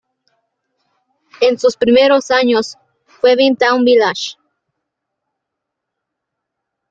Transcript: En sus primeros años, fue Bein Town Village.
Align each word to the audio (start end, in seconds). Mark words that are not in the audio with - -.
En 1.41 1.59
sus 1.59 1.77
primeros 1.77 2.31
años, 2.31 2.75
fue 3.05 3.35
Bein 3.35 3.55
Town 3.55 3.85
Village. 3.85 4.35